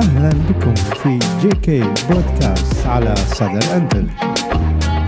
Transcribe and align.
أهلا 0.00 0.28
بكم 0.28 0.74
في 0.74 1.18
JK 1.40 1.80
podcast 1.80 2.86
على 2.86 3.16
صدى 3.16 3.58
الأنفيلد 3.58 4.06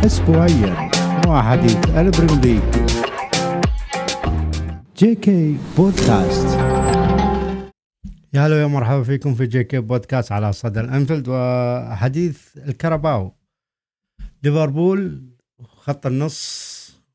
أسبوعيا 0.06 0.90
مع 1.26 1.50
حديث 1.50 1.88
البريم 1.88 2.62
JK 4.96 5.58
podcast 5.76 6.58
يا 8.34 8.46
هلا 8.46 8.62
يا 8.62 8.66
مرحبا 8.66 9.02
فيكم 9.02 9.34
في 9.34 9.46
JK 9.46 9.78
podcast 9.78 10.32
على 10.32 10.52
صدى 10.52 10.80
الأنفيلد 10.80 11.28
وحديث 11.28 12.56
الكاراباو. 12.56 13.32
ليفربول 14.42 15.22
خط 15.64 16.06
النص 16.06 16.72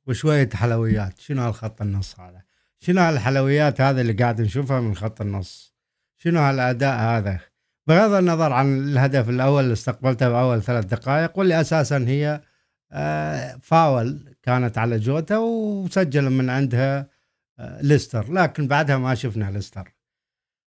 وشوية 0.08 0.50
حلويات. 0.54 1.20
شنو 1.20 1.42
هالخط 1.42 1.82
النص 1.82 2.20
هذا؟ 2.20 2.42
شنو 2.80 3.02
هالحلويات 3.02 3.82
هذا 3.82 4.02
اللي 4.02 4.14
قاعد 4.14 4.42
نشوفها 4.42 4.82
من 4.82 4.96
خط 4.96 5.22
النص؟ 5.22 5.76
شنو 6.18 6.40
هالأداء 6.40 7.00
هذا؟ 7.00 7.40
بغض 7.88 8.14
النظر 8.14 8.54
عن 8.54 8.78
الهدف 8.78 9.30
الأول 9.30 9.64
اللي 9.64 9.74
استقبلته 9.74 10.30
باول 10.30 10.62
ثلاث 10.62 10.86
دقائق 10.86 11.40
واللي 11.40 11.62
أساسا 11.62 11.98
هي 11.98 12.42
آه، 12.92 13.58
فاول 13.62 14.36
كانت 14.44 14.78
على 14.78 15.00
جوتا 15.00 15.38
وسجل 15.38 16.30
من 16.30 16.50
عندها 16.50 17.08
آه، 17.60 17.82
ليستر. 17.82 18.32
لكن 18.32 18.68
بعدها 18.68 18.98
ما 18.98 19.16
شفنا 19.16 19.52
ليستر. 19.52 19.94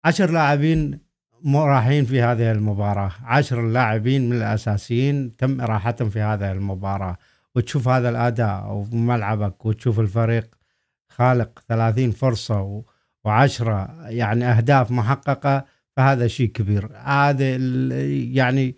عشر 0.05 0.31
لاعبين 0.31 0.99
راحين 1.45 2.05
في 2.05 2.21
هذه 2.21 2.51
المباراة. 2.51 3.11
عشر 3.23 3.61
لاعبين 3.61 4.29
من 4.29 4.37
الأساسيين 4.37 5.35
تم 5.35 5.61
إراحتهم 5.61 6.09
في 6.09 6.21
هذه 6.21 6.51
المباراة. 6.51 7.17
وتشوف 7.55 7.87
هذا 7.87 8.09
الأداء 8.09 8.85
وملعبك 8.93 9.65
وتشوف 9.65 9.99
الفريق 9.99 10.55
خالق 11.09 11.59
30 11.67 12.11
فرصة 12.11 12.83
وعشرة 13.23 14.09
يعني 14.09 14.45
أهداف 14.45 14.91
محققة. 14.91 15.65
فهذا 15.97 16.27
شيء 16.27 16.47
كبير. 16.47 16.89
هذا 16.95 17.55
يعني 18.35 18.75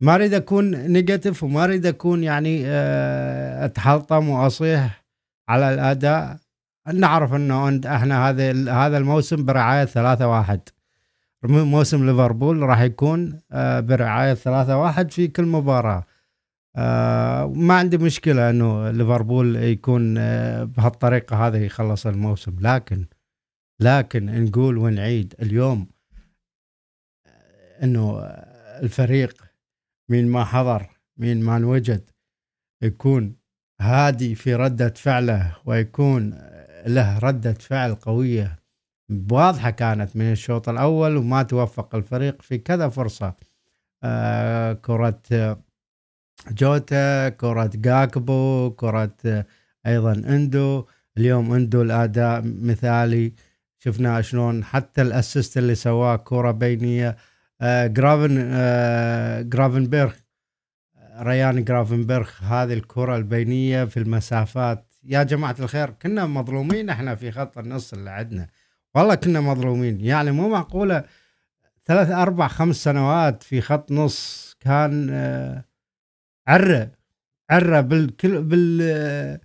ما 0.00 0.14
أريد 0.14 0.34
أكون 0.34 0.70
نيجاتيف 0.70 1.42
وما 1.42 1.64
أريد 1.64 1.86
أكون 1.86 2.24
يعني 2.24 2.62
آه، 2.66 3.64
اتحلطم 3.64 4.28
وأصيح 4.28 5.04
على 5.48 5.74
الأداء. 5.74 6.36
نعرف 6.94 7.34
إنه 7.34 7.80
إحنا 7.86 8.28
هذا 8.28 8.72
هذا 8.72 8.98
الموسم 8.98 9.44
برعاية 9.44 9.84
ثلاثة 9.84 10.28
واحد. 10.28 10.60
موسم 11.42 12.06
ليفربول 12.06 12.62
راح 12.62 12.80
يكون 12.80 13.40
آه، 13.52 13.80
برعاية 13.80 14.34
ثلاثة 14.34 14.78
واحد 14.78 15.10
في 15.12 15.28
كل 15.28 15.44
مباراة. 15.44 16.04
آه، 16.76 17.46
ما 17.46 17.74
عندي 17.74 17.98
مشكلة 17.98 18.50
إنه 18.50 18.90
ليفربول 18.90 19.56
يكون 19.56 20.14
بهالطريقة 20.64 21.46
هذه 21.46 21.58
يخلص 21.58 22.06
الموسم. 22.06 22.56
لكن 22.60 23.06
لكن 23.80 24.44
نقول 24.44 24.78
ونعيد 24.78 25.34
اليوم 25.42 25.95
إنه 27.82 28.18
الفريق 28.82 29.44
من 30.08 30.28
ما 30.28 30.44
حضر 30.44 30.86
من 31.16 31.42
ما 31.42 31.56
انوجد 31.56 32.10
يكون 32.82 33.36
هادي 33.80 34.34
في 34.34 34.54
ردة 34.54 34.88
فعله 34.88 35.56
ويكون 35.64 36.30
له 36.86 37.18
ردة 37.18 37.52
فعل 37.52 37.94
قوية. 37.94 38.58
واضحة 39.30 39.70
كانت 39.70 40.16
من 40.16 40.32
الشوط 40.32 40.68
الأول 40.68 41.16
وما 41.16 41.42
توفق 41.42 41.94
الفريق 41.94 42.42
في 42.42 42.58
كذا 42.58 42.88
فرصة. 42.88 43.34
آه 44.04 44.72
كرة 44.72 45.22
جوتا 46.50 47.28
كرة 47.28 47.70
جاكبو 47.74 48.70
كرة 48.70 49.46
أيضا 49.86 50.12
إندو. 50.12 50.86
اليوم 51.18 51.52
إندو 51.52 51.82
الأداء 51.82 52.42
مثالي. 52.44 53.32
شفنا 53.78 54.20
شلون 54.20 54.64
حتى 54.64 55.02
الأسيست 55.02 55.58
اللي 55.58 55.74
سواه 55.74 56.16
كرة 56.16 56.50
بينية 56.50 57.08
آه 57.08 57.16
جرافن 57.62 58.48
آه 58.52 59.42
جرافنبرغ 59.42 60.14
ريان 61.20 61.64
جرافنبرغ 61.64 62.30
هذه 62.40 62.72
الكرة 62.72 63.16
البينية 63.16 63.84
في 63.84 63.96
المسافات. 63.96 64.94
يا 65.04 65.22
جماعة 65.22 65.56
الخير 65.60 65.90
كنا 65.90 66.26
مظلومين 66.26 66.90
إحنا 66.90 67.14
في 67.14 67.30
خط 67.30 67.58
النص 67.58 67.92
اللي 67.92 68.10
عندنا. 68.10 68.46
والله 68.94 69.14
كنا 69.14 69.40
مظلومين. 69.40 70.00
يعني 70.00 70.30
مو 70.30 70.48
معقولة 70.48 71.04
ثلاث 71.84 72.10
أربع 72.10 72.48
خمس 72.48 72.76
سنوات 72.76 73.42
في 73.42 73.60
خط 73.60 73.92
نص 73.92 74.56
كان 74.60 75.08
آه 75.10 75.64
عرة 76.48 76.90
عرة 77.50 77.80
بالكل 77.80 78.42
بال 78.42 78.78
آه، 78.82 79.40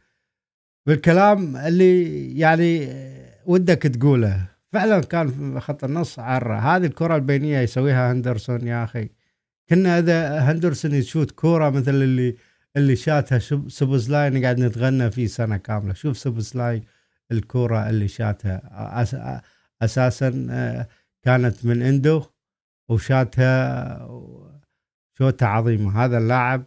بالكلام 0.86 1.57
اللي 1.57 2.38
يعني 2.40 2.88
ودك 3.46 3.81
تقوله. 3.81 4.47
فعلا 4.74 5.02
كان 5.02 5.59
خط 5.59 5.84
النص 5.84 6.20
عرة. 6.20 6.56
هذه 6.56 6.86
الكرة 6.86 7.16
البينية 7.16 7.59
يسويها 7.59 8.12
هندرسون 8.12 8.68
يا 8.68 8.84
أخي. 8.84 9.09
كنا 9.70 10.00
إذا 10.00 10.40
هندرسون 10.40 10.94
يشوت 10.94 11.32
كورة 11.32 11.70
مثل 11.70 11.92
اللي 11.92 12.36
اللي 12.78 12.96
شاتها 12.96 13.40
سوبوزلاي 13.68 14.44
قاعد 14.44 14.60
نتغنى 14.60 15.12
فيه 15.12 15.28
سنة 15.28 15.58
كاملة. 15.58 15.94
شوف 15.94 16.18
سوبوزلاي 16.18 16.84
الكورة 17.31 17.90
اللي 17.90 18.08
شاتها. 18.08 18.62
أساسا 19.81 20.48
آه، 20.50 20.88
كانت 21.24 21.66
من 21.66 21.81
إندو 21.81 22.24
وشاتها 22.90 24.08
شوتة 25.18 25.46
عظيمة. 25.46 26.06
هذا 26.06 26.18
اللاعب 26.18 26.66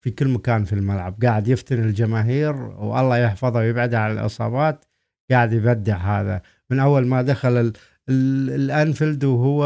في 0.00 0.10
كل 0.10 0.28
مكان 0.28 0.64
في 0.64 0.72
الملعب. 0.72 1.24
قاعد 1.24 1.48
يفتن 1.48 1.84
الجماهير 1.84 2.56
والله 2.56 3.18
يحفظه 3.18 3.58
ويبعده 3.58 4.00
عن 4.00 4.12
الإصابات. 4.12 4.84
قاعد 5.30 5.52
يبدع 5.52 5.96
هذا. 5.96 6.42
من 6.70 6.80
أول 6.80 7.06
ما 7.06 7.22
دخل 7.22 7.72
الأنفيلد 8.08 9.24
وهو 9.24 9.64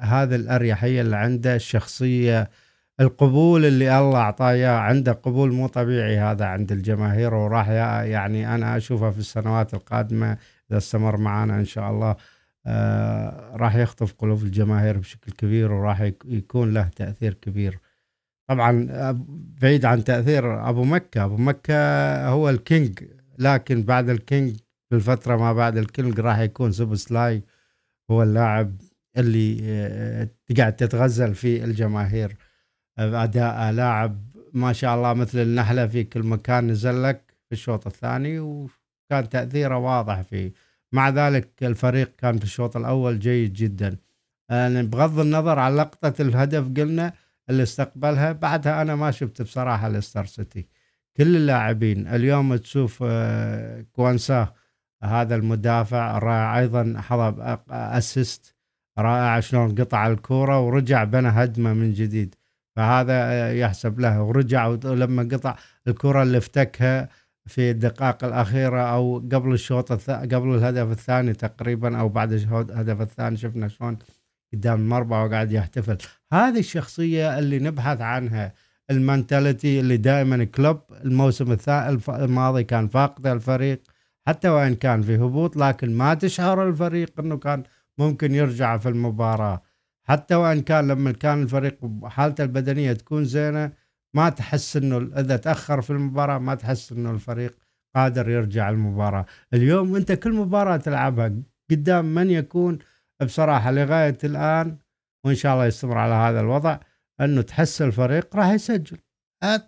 هذا 0.00 0.36
الأريحية 0.36 1.00
اللي 1.00 1.16
عنده 1.16 1.54
الشخصية 1.54 2.50
القبول 3.00 3.64
اللي 3.64 3.98
الله 3.98 4.18
أعطاه 4.18 4.50
إياه 4.50 4.78
عنده 4.78 5.12
قبول 5.12 5.52
مو 5.52 5.66
طبيعي 5.66 6.18
هذا 6.18 6.44
عند 6.44 6.72
الجماهير. 6.72 7.34
وراح 7.34 7.68
يعني 7.68 8.54
أنا 8.54 8.76
أشوفه 8.76 9.10
في 9.10 9.18
السنوات 9.18 9.74
القادمة 9.74 10.36
إذا 10.70 10.78
استمر 10.78 11.16
معنا 11.16 11.56
إن 11.56 11.64
شاء 11.64 11.90
الله 11.90 12.16
آه 12.66 13.56
راح 13.56 13.76
يخطف 13.76 14.12
قلوب 14.12 14.42
الجماهير 14.42 14.98
بشكل 14.98 15.32
كبير 15.32 15.72
وراح 15.72 16.00
يكون 16.24 16.74
له 16.74 16.88
تأثير 16.96 17.34
كبير. 17.34 17.78
طبعا 18.48 18.88
بعيد 19.62 19.84
عن 19.84 20.04
تأثير 20.04 20.68
أبو 20.68 20.84
مكة. 20.84 21.24
أبو 21.24 21.36
مكة 21.36 22.28
هو 22.28 22.50
الـ 22.50 22.61
king 22.61 23.04
لكن 23.38 23.82
بعد 23.82 24.08
الـ 24.08 24.18
king 24.18 24.56
في 24.90 24.96
الفترة 24.96 25.36
ما 25.36 25.52
بعد 25.52 25.76
الكينج 25.78 26.20
راح 26.20 26.38
يكون 26.38 26.72
سوبسلاي 26.72 27.42
هو 28.10 28.22
اللاعب 28.22 28.76
اللي 29.16 29.58
آه، 29.62 30.28
قاعد 30.56 30.76
تتغزل 30.76 31.34
في 31.34 31.64
الجماهير. 31.64 32.36
أداء 32.98 33.70
لاعب 33.70 34.26
ما 34.52 34.72
شاء 34.72 34.94
الله 34.96 35.14
مثل 35.14 35.38
النحلة 35.38 35.86
في 35.86 36.04
كل 36.04 36.22
مكان 36.22 36.66
نزل 36.66 37.02
لك 37.02 37.34
في 37.48 37.52
الشوط 37.52 37.86
الثاني 37.86 38.38
وكان 38.40 39.28
تأثيره 39.30 39.78
واضح 39.78 40.20
فيه. 40.20 40.52
مع 40.92 41.08
ذلك 41.08 41.50
الفريق 41.62 42.16
كان 42.18 42.38
في 42.38 42.44
الشوط 42.44 42.76
الأول 42.76 43.18
جيد 43.18 43.52
جدا. 43.52 43.96
يعني 44.50 44.82
بغض 44.82 45.18
النظر 45.18 45.58
عن 45.58 45.76
لقطة 45.76 46.22
الهدف 46.22 46.64
قلنا 46.76 47.12
اللي 47.50 47.62
استقبلها 47.62 48.32
بعدها 48.32 48.82
أنا 48.82 48.96
ما 48.96 49.10
شفت 49.10 49.42
بصراحة 49.42 49.88
ليستر 49.88 50.24
سيتي. 50.24 50.68
كل 51.16 51.36
اللاعبين 51.36 52.06
اليوم 52.06 52.56
تشوف 52.56 53.04
آه، 53.06 53.84
كوانسا 53.92 54.54
هذا 55.06 55.34
المدافع 55.34 56.18
رائع. 56.18 56.58
أيضا 56.58 56.94
حظى 56.98 57.58
assist 57.70 58.54
رائع 58.98 59.40
شلون 59.40 59.74
قطع 59.74 60.06
الكورة 60.06 60.60
ورجع 60.60 61.04
بنى 61.04 61.28
هجمة 61.28 61.72
من 61.72 61.92
جديد. 61.92 62.34
فهذا 62.76 63.52
يحسب 63.52 64.00
له. 64.00 64.22
ورجع 64.22 64.66
ولما 64.66 65.28
قطع 65.32 65.56
الكره 65.88 66.22
اللي 66.22 66.38
افتكها 66.38 67.08
في 67.46 67.70
الدقائق 67.70 68.24
الأخيرة 68.24 68.80
أو 68.80 69.18
قبل 69.32 69.52
الشوط 69.52 69.92
الث... 69.92 70.10
قبل 70.10 70.54
الهدف 70.54 70.90
الثاني 70.90 71.32
تقريبا 71.32 71.98
أو 72.00 72.08
بعد 72.08 72.32
الهدف 72.32 73.00
الثاني. 73.00 73.36
شفنا 73.36 73.68
شلون 73.68 73.98
قدام 74.52 74.80
المربع 74.80 75.24
وقاعد 75.24 75.52
يحتفل. 75.52 75.98
هذه 76.32 76.58
الشخصية 76.58 77.38
اللي 77.38 77.58
نبحث 77.58 78.00
عنها 78.00 78.52
المنتاليتي 78.90 79.80
اللي 79.80 79.96
دائما 79.96 80.44
كلوب. 80.44 80.80
الموسم 81.04 81.56
الماضي 82.08 82.64
كان 82.64 82.88
فاقد 82.88 83.26
الفريق. 83.26 83.82
حتى 84.26 84.48
وإن 84.48 84.74
كان 84.74 85.02
في 85.02 85.16
هبوط 85.16 85.56
لكن 85.56 85.94
ما 85.94 86.14
تشعر 86.14 86.68
الفريق 86.68 87.20
إنه 87.20 87.36
كان 87.36 87.62
ممكن 87.98 88.34
يرجع 88.34 88.76
في 88.76 88.88
المباراة. 88.88 89.62
حتى 90.08 90.34
وإن 90.34 90.62
كان 90.62 90.88
لما 90.88 91.12
كان 91.12 91.42
الفريق 91.42 91.78
حالته 92.04 92.44
البدنية 92.44 92.92
تكون 92.92 93.24
زينة 93.24 93.72
ما 94.14 94.28
تحس 94.28 94.76
إنه 94.76 94.96
إذا 94.96 95.36
تأخر 95.36 95.80
في 95.82 95.90
المباراة 95.90 96.38
ما 96.38 96.54
تحس 96.54 96.92
إنه 96.92 97.10
الفريق 97.10 97.56
قادر 97.96 98.28
يرجع 98.28 98.70
المباراة. 98.70 99.26
اليوم 99.54 99.96
أنت 99.96 100.12
كل 100.12 100.32
مباراة 100.32 100.76
تلعبها 100.76 101.32
قدام 101.70 102.14
من 102.14 102.30
يكون؟ 102.30 102.78
بصراحة 103.22 103.70
لغاية 103.70 104.18
الآن 104.24 104.78
وإن 105.24 105.34
شاء 105.34 105.54
الله 105.54 105.66
يستمر 105.66 105.98
على 105.98 106.14
هذا 106.14 106.40
الوضع 106.40 106.78
إنه 107.20 107.42
تحس 107.42 107.82
الفريق 107.82 108.36
راح 108.36 108.48
يسجل. 108.48 108.98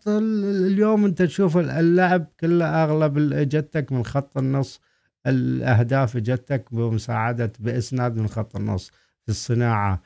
اليوم 0.06 1.04
أنت 1.04 1.22
تشوف 1.22 1.56
اللعب 1.56 2.26
كله 2.40 2.84
أغلب 2.84 3.32
اجتك 3.32 3.92
من 3.92 4.04
خط 4.04 4.38
النص. 4.38 4.80
الأهداف 5.26 6.16
اجتك 6.16 6.75
بمساعدة 6.75 7.52
بإسناد 7.60 8.16
من 8.16 8.28
خط 8.28 8.56
النص. 8.56 8.90
في 9.22 9.28
الصناعة. 9.28 10.02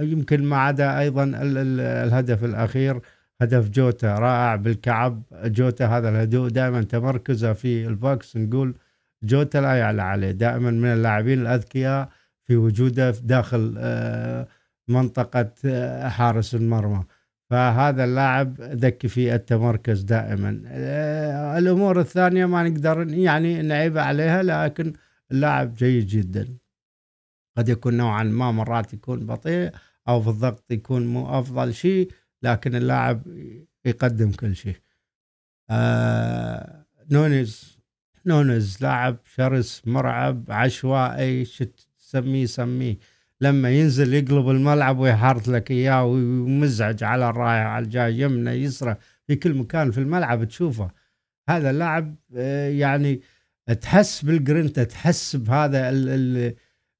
يمكن 0.00 0.44
ما 0.44 0.56
عدا 0.56 0.98
أيضا 0.98 1.32
الهدف 1.42 2.44
الأخير 2.44 3.00
هدف 3.40 3.68
جوتا 3.68 4.18
رائع 4.18 4.56
بالكعب. 4.56 5.22
جوتا 5.44 5.86
هذا 5.86 6.08
الهدوء 6.08 6.48
دائما 6.48 6.82
تمركزه 6.82 7.52
في 7.52 7.86
الـ 7.86 7.96
box. 7.96 8.36
نقول 8.36 8.74
جوتا 9.22 9.58
لا 9.58 9.74
يعلى 9.74 10.02
عليه. 10.02 10.30
دائما 10.30 10.70
من 10.70 10.88
اللاعبين 10.88 11.40
الأذكياء 11.40 12.08
في 12.46 12.56
وجوده 12.56 13.10
داخل 13.10 13.74
آه، 13.78 14.46
منطقة 14.88 15.52
آه، 15.64 16.08
حارس 16.08 16.54
المرمى. 16.54 17.04
فهذا 17.50 18.04
اللاعب 18.04 18.60
ذكي 18.60 19.08
في 19.08 19.34
التمركز 19.34 20.02
دائما. 20.02 20.62
آه، 20.66 21.58
الأمور 21.58 22.00
الثانية 22.00 22.46
ما 22.46 22.68
نقدر 22.68 23.08
يعني 23.08 23.62
نعيب 23.62 23.98
عليها 23.98 24.42
لكن 24.42 24.92
اللاعب 25.32 25.74
جيد 25.74 26.06
جدا. 26.06 26.56
قد 27.56 27.68
يكون 27.68 27.96
نوعا 27.96 28.22
ما 28.22 28.50
مرات 28.50 28.94
يكون 28.94 29.26
بطيء 29.26 29.70
أو 30.08 30.22
في 30.22 30.28
الضغط 30.28 30.70
يكون 30.70 31.06
مو 31.06 31.38
أفضل 31.38 31.74
شيء 31.74 32.10
لكن 32.42 32.74
اللاعب 32.74 33.22
يقدم 33.84 34.32
كل 34.32 34.56
شيء. 34.56 34.76
آه 35.70 36.86
نونز 37.10 37.78
نونز 38.26 38.82
لاعب 38.82 39.16
شرس 39.24 39.82
مرعب 39.86 40.44
عشوائي 40.48 41.44
شت 41.44 41.88
تسميه 41.98 42.46
سميه. 42.46 42.98
لما 43.40 43.70
ينزل 43.70 44.14
يقلب 44.14 44.48
الملعب 44.50 44.98
ويحرط 44.98 45.48
لك 45.48 45.70
إياه 45.70 46.04
ومزعج 46.04 47.04
على 47.04 47.28
الرايح 47.28 47.66
على 47.66 47.84
الجاي 47.84 48.20
يمنى 48.20 48.50
يسرى 48.50 48.96
في 49.26 49.36
كل 49.36 49.54
مكان 49.54 49.90
في 49.90 49.98
الملعب 49.98 50.44
تشوفه. 50.44 50.90
هذا 51.48 51.70
اللاعب 51.70 52.16
آه، 52.36 52.68
يعني 52.68 53.20
تحس 53.80 54.24
بالجرنتا 54.24 54.84
تحس 54.84 55.36
بهذا 55.36 55.90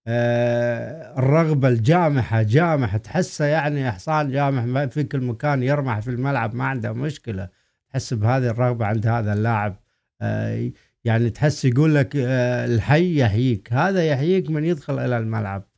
آه، 0.06 1.18
الرغبة 1.18 1.68
الجامحة 1.68 2.42
جامح 2.42 2.96
تحسه 2.96 3.44
يعني 3.44 3.92
حصان 3.92 4.30
جامح 4.32 4.84
في 4.84 5.04
كل 5.04 5.20
مكان 5.20 5.62
يرمح 5.62 6.00
في 6.00 6.10
الملعب 6.10 6.54
ما 6.54 6.64
عنده 6.64 6.92
مشكلة. 6.92 7.48
تحس 7.90 8.14
بهذه 8.14 8.50
الرغبة 8.50 8.86
عند 8.86 9.06
هذا 9.06 9.32
اللاعب 9.32 9.76
آه، 10.22 10.70
يعني 11.04 11.30
تحس 11.30 11.64
يقول 11.64 11.94
لك 11.94 12.12
الحي 12.16 13.20
يحييك 13.20 13.72
هذا 13.72 14.04
يحييك 14.04 14.50
من 14.50 14.64
يدخل 14.64 14.98
إلى 14.98 15.18
الملعب. 15.18 15.69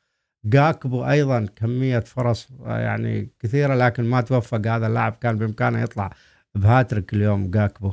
جاكبو 0.45 1.05
أيضا 1.05 1.47
كمية 1.57 1.99
فرص 1.99 2.49
يعني 2.67 3.31
كثيرة 3.41 3.75
لكن 3.75 4.05
ما 4.05 4.21
توفق 4.21 4.67
هذا 4.67 4.87
اللاعب. 4.87 5.13
كان 5.21 5.39
بإمكانه 5.39 5.83
يطلع 5.83 6.11
بهاتريك 6.55 7.15
اليوم 7.15 7.51
جاكبو. 7.51 7.93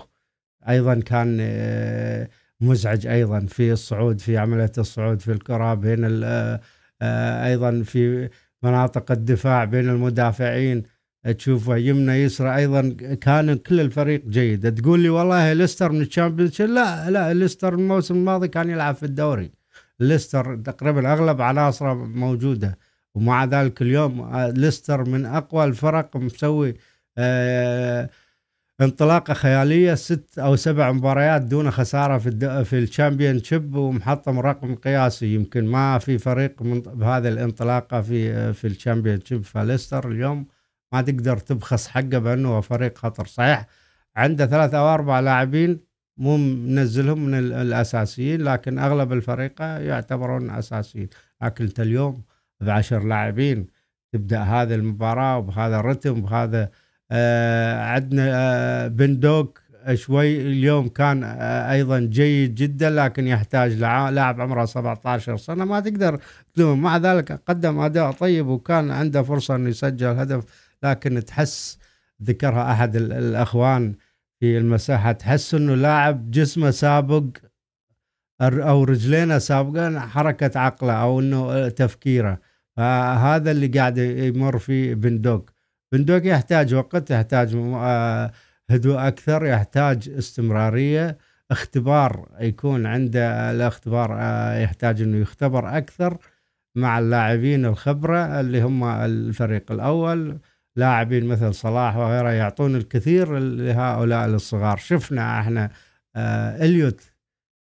أيضا 0.70 1.00
كان 1.00 1.38
آه، 1.42 2.30
مزعج 2.62 3.08
أيضا 3.08 3.40
في 3.40 3.72
الصعود 3.72 4.22
في 4.22 4.38
عملية 4.38 4.72
الصعود 4.78 5.22
في 5.22 5.32
الكرة 5.32 5.74
بين 5.74 6.22
آه، 6.24 6.60
أيضا 7.46 7.84
في 7.84 8.30
مناطق 8.64 9.12
الدفاع 9.12 9.66
بين 9.66 9.90
المدافعين. 9.90 10.84
تشوفه 11.38 11.78
يمنى 11.78 12.12
يسرى 12.12 12.56
أيضا 12.56 12.96
كان 13.22 13.58
كل 13.58 13.80
الفريق 13.80 14.26
جيد. 14.26 14.76
تقول 14.82 15.00
لي 15.00 15.10
والله 15.10 15.54
ليستر 15.54 15.92
من 15.92 16.02
الـ 16.02 16.07
Championship 16.07 16.70
لا 16.70 17.10
لا 17.10 17.34
ليستر 17.34 17.74
الموسم 17.74 18.16
الماضي 18.16 18.48
كان 18.48 18.70
يلعب 18.70 18.96
في 18.96 19.04
الدوري. 19.04 19.52
ليستر 20.00 20.56
تقريبا 20.56 21.14
أغلب 21.14 21.42
عناصره 21.42 21.94
موجودة. 21.94 22.78
ومع 23.16 23.46
ذلك 23.46 23.82
اليوم 23.82 24.22
آه، 24.22 24.50
ليستر 24.50 25.04
من 25.04 25.26
أقوى 25.26 25.64
الفرق 25.64 26.18
مسوي 26.18 26.76
آه 27.18 28.10
انطلاقة 28.82 29.34
خيالية 29.34 29.94
ست 29.96 30.40
أو 30.40 30.56
سبع 30.56 30.92
مباريات 30.92 31.42
دون 31.42 31.72
خسارة 31.72 32.18
في 32.18 32.66
في 32.66 32.80
الـ 32.80 33.44
Championship 33.44 33.76
ومحطم 33.76 34.40
رقم 34.40 34.76
قياسي. 34.76 35.36
يمكن 35.36 35.66
ما 35.66 35.98
في 35.98 36.18
فريق 36.18 36.62
من 36.62 36.82
بهذه 36.82 37.28
الانطلاقة 37.28 38.02
في 38.02 38.34
آه، 38.34 38.52
في 38.52 38.68
الـ 38.68 39.20
Championship 39.26 39.44
فليستر 39.44 40.12
اليوم 40.12 40.48
ما 40.94 41.02
تقدر 41.02 41.38
تبخس 41.38 41.88
حقه 41.88 42.18
بأنه 42.20 42.62
فريق 42.62 42.98
خطر. 42.98 43.26
صحيح 43.26 43.68
عنده 44.16 44.46
ثلاثة 44.46 44.78
أو 44.78 44.94
أربع 44.94 45.20
لاعبين 45.20 45.89
مو 46.20 46.38
منزلهم 46.38 47.26
من 47.26 47.34
الأساسيين 47.34 48.42
لكن 48.42 48.80
أغلب 48.80 49.14
الفريق 49.14 49.62
يعتبرون 49.62 50.50
أساسيين. 50.50 51.10
لكن 51.44 51.66
انت 51.66 51.80
اليوم 51.80 52.22
بعشر 52.62 53.04
لاعبين 53.04 53.68
تبدأ 54.14 54.40
هذه 54.40 54.76
المباراة 54.76 55.38
وبهذا 55.38 55.80
الرتم 55.80 56.20
وبهذا 56.20 56.70
آه 57.12 57.84
عندنا 57.84 58.32
آه 58.34 58.88
بندوك 58.88 59.62
شوي 59.94 60.42
اليوم 60.42 60.88
كان 60.88 61.24
آه 61.24 61.72
أيضا 61.72 62.00
جيد 62.00 62.56
جدا 62.56 62.90
لكن 62.90 63.28
يحتاج 63.28 63.74
لاعب 63.74 64.42
عمره 64.42 64.66
17 64.66 65.38
سنة. 65.38 65.66
ما 65.66 65.80
تقدر 65.80 66.20
تلوم 66.56 66.82
مع 66.82 66.98
ذلك 66.98 67.42
قدم 67.48 67.80
أداء 67.80 68.12
طيب 68.12 68.48
وكان 68.48 68.92
عنده 68.92 69.24
فرصة 69.24 69.56
إنه 69.56 69.70
يسجل 69.70 70.08
هدف 70.08 70.44
لكن 70.84 71.26
تحس 71.26 71.78
ذكرها 72.24 72.72
أحد 72.72 72.96
الأخوان 72.96 73.94
في 74.40 74.58
المساحة 74.58 75.12
تحس 75.12 75.54
إنه 75.54 75.76
لاعب 75.76 76.32
جسمه 76.32 76.72
سابق 76.72 77.26
أو 78.42 78.84
رجلينه 78.84 79.38
سابقا 79.38 80.00
حركة 80.00 80.60
عقله 80.60 80.94
أو 80.94 81.20
إنه 81.20 81.70
تفكيره. 81.70 82.40
فهذا 82.78 83.52
اللي 83.52 83.68
قاعد 83.68 83.98
يمر 83.98 84.60
فيه 84.60 84.96
بندوق 84.96 85.50
بندوق 85.92 86.22
يحتاج 86.26 86.74
وقت 86.74 87.12
يحتاج 87.12 87.56
آه، 87.56 88.32
هدوء 88.70 89.08
أكثر 89.08 89.46
يحتاج 89.46 90.10
استمرارية. 90.10 91.18
اختبار 91.52 92.30
يكون 92.40 92.86
عنده 92.86 93.52
الاختبار 93.52 94.18
آه، 94.20 94.60
يحتاج 94.60 95.02
إنه 95.02 95.18
يختبر 95.18 95.78
أكثر 95.78 96.18
مع 96.76 97.00
اللاعبين 97.00 97.66
الخبرة 97.66 98.40
اللي 98.40 98.62
هم 98.62 98.84
الفريق 98.84 99.72
الأول. 99.72 100.40
لاعبين 100.80 101.26
مثل 101.28 101.54
صلاح 101.54 101.98
وغيره 101.98 102.30
يعطون 102.30 102.76
الكثير 102.76 103.40
لهؤلاء 103.40 104.26
الصغار. 104.26 104.78
شفنا 104.78 105.40
إحنا 105.40 105.72
آه 106.16 106.66
إليوت 106.66 107.02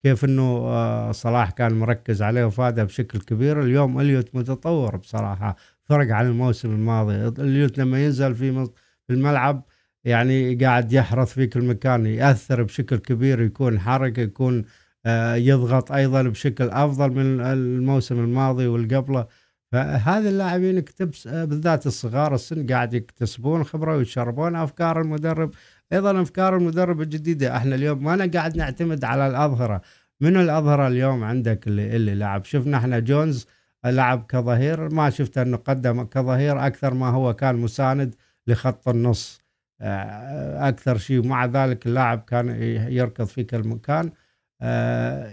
كيف 0.03 0.25
إنه 0.25 0.43
آه 0.43 1.11
صلاح 1.11 1.51
كان 1.51 1.73
مركز 1.73 2.21
عليه 2.21 2.45
وفاده 2.45 2.83
بشكل 2.83 3.19
كبير. 3.19 3.61
اليوم 3.61 3.99
إليوت 3.99 4.35
متطور 4.35 4.95
بصراحة 4.97 5.55
فرق 5.83 6.11
عن 6.11 6.25
الموسم 6.27 6.71
الماضي. 6.71 7.27
إليوت 7.43 7.77
لما 7.77 8.05
ينزل 8.05 8.35
في 8.35 8.69
الملعب 9.09 9.63
يعني 10.03 10.55
قاعد 10.55 10.93
يحرث 10.93 11.33
في 11.33 11.47
كل 11.47 11.65
مكان 11.65 12.05
يأثر 12.05 12.63
بشكل 12.63 12.97
كبير 12.97 13.41
يكون 13.41 13.79
حركه 13.79 14.21
يكون 14.21 14.65
آه 15.05 15.35
يضغط 15.35 15.91
أيضا 15.91 16.21
بشكل 16.21 16.69
أفضل 16.69 17.11
من 17.11 17.41
الموسم 17.41 18.19
الماضي 18.19 18.67
والقبله. 18.67 19.27
فهذه 19.71 20.29
اللاعبين 20.29 20.77
اكتبس 20.77 21.27
بالذات 21.27 21.87
الصغار 21.87 22.35
السن 22.35 22.67
قاعد 22.67 22.93
يكتسبون 22.93 23.63
خبرة 23.63 23.97
ويشربون 23.97 24.55
أفكار 24.55 25.01
المدرب. 25.01 25.51
أيضا 25.93 26.21
أفكار 26.21 26.57
المدرب 26.57 27.01
الجديدة. 27.01 27.57
إحنا 27.57 27.75
اليوم 27.75 28.03
ما 28.03 28.13
أنا 28.13 28.31
قاعد 28.33 28.57
نعتمد 28.57 29.03
على 29.03 29.27
الأظهرة. 29.27 29.81
من 30.21 30.37
الأظهرة 30.37 30.87
اليوم 30.87 31.23
عندك 31.23 31.67
اللي 31.67 31.95
اللي 31.95 32.15
لعب 32.15 32.45
شفنا 32.45 32.77
إحنا 32.77 32.99
جونز 32.99 33.45
لعب 33.85 34.25
كظهير. 34.29 34.93
ما 34.93 35.09
شفت 35.09 35.37
إنه 35.37 35.57
قدم 35.57 36.03
كظهير. 36.03 36.67
أكثر 36.67 36.93
ما 36.93 37.09
هو 37.09 37.33
كان 37.33 37.55
مساند 37.55 38.15
لخط 38.47 38.89
النص. 38.89 39.41
آه، 39.81 40.69
أكثر 40.69 40.97
شيء. 40.97 41.27
مع 41.27 41.45
ذلك 41.45 41.87
اللاعب 41.87 42.19
كان 42.19 42.49
يركض 42.91 43.25
في 43.25 43.43
كل 43.43 43.67
مكان. 43.67 44.11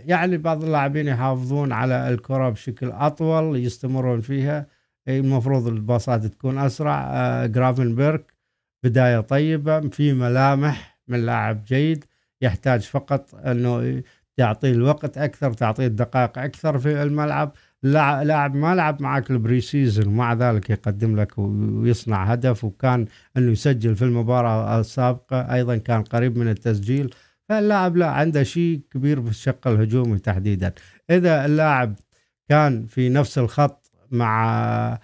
يعني 0.07 0.37
بعض 0.37 0.65
اللاعبين 0.65 1.09
يحافظون 1.09 1.73
على 1.73 2.09
الكرة 2.09 2.49
بشكل 2.51 2.91
أطول 2.91 3.57
يستمرون 3.57 4.21
فيها. 4.21 4.67
المفروض 5.09 5.67
الباصات 5.67 6.27
تكون 6.27 6.59
أسرع. 6.59 7.05
آه، 7.11 7.47
جرافنبرغ 7.47 8.19
بداية 8.85 9.21
طيبة 9.21 9.81
في 9.81 10.13
ملامح 10.13 10.99
من 11.09 11.27
لاعب 11.27 11.65
جيد. 11.65 12.05
يحتاج 12.43 12.81
فقط 12.83 13.35
أنه 13.35 14.03
تعطيه 14.37 14.73
الوقت 14.73 15.19
أكثر 15.19 15.53
تعطيه 15.53 15.87
الدقائق 15.87 16.39
أكثر 16.39 16.79
في 16.79 17.03
الملعب. 17.03 17.53
لاعب 17.83 18.55
ما 18.55 18.75
لعب 18.75 19.03
معك 19.03 19.31
الـ 19.31 19.61
pre-season 19.61 20.07
ومع 20.07 20.33
ذلك 20.33 20.71
يقدم 20.71 21.21
لك 21.21 21.39
ويصنع 21.39 22.25
هدف 22.25 22.65
وكان 22.65 23.07
أنه 23.37 23.53
يسجل 23.53 23.97
في 23.97 24.03
المباراة 24.03 24.81
السابقة. 24.81 25.55
أيضا 25.55 25.77
كان 25.77 26.03
قريب 26.03 26.39
من 26.39 26.49
التسجيل. 26.49 27.15
فاللاعب 27.49 27.97
لا 27.97 28.07
عنده 28.11 28.43
شيء 28.43 28.81
كبير 28.91 29.23
في 29.23 29.31
الشق 29.31 29.69
الهجومي 29.69 30.19
تحديدا. 30.19 30.73
إذا 31.11 31.47
اللاعب 31.47 31.95
كان 32.49 32.87
في 32.87 33.09
نفس 33.09 33.39
الخط 33.39 33.91
مع 34.11 34.99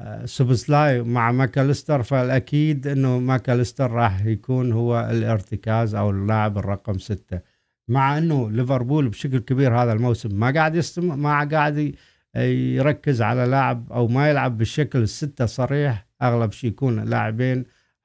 آه، 0.00 0.24
سوبسلاي 0.24 1.02
مع 1.02 1.32
ماكاليستر 1.32 2.02
فالأكيد 2.02 2.86
إنه 2.86 3.18
ماكاليستر 3.18 3.90
راح 3.90 4.24
يكون 4.24 4.72
هو 4.72 5.08
الارتكاز 5.10 5.94
أو 5.94 6.10
اللاعب 6.10 6.58
الرقم 6.58 6.98
ستة. 6.98 7.40
مع 7.88 8.18
إنه 8.18 8.50
ليفربول 8.50 9.08
بشكل 9.08 9.38
كبير 9.38 9.78
هذا 9.78 9.92
الموسم 9.92 10.40
ما 10.40 10.50
قاعد 10.50 10.74
يستم 10.74 11.18
ما 11.22 11.48
قاعد 11.52 11.94
يركز 12.36 13.22
على 13.22 13.46
لاعب 13.46 13.92
أو 13.92 14.08
ما 14.08 14.30
يلعب 14.30 14.58
بالشكل 14.58 14.98
الستة 15.02 15.46
صريح 15.46 16.06
أغلب 16.22 16.52
شيء 16.52 16.70
يكون 16.70 17.04
لاعبين 17.04 17.64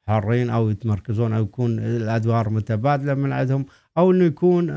حرين 0.10 0.50
أو 0.50 0.70
يتمركزون 0.70 1.34
أو 1.34 1.44
يكون 1.44 1.80
الأدوار 1.80 2.50
متبادلة 2.50 3.14
من 3.14 3.32
عندهم 3.32 3.66
أو 3.98 4.12
إنه 4.12 4.26
يكون 4.26 4.70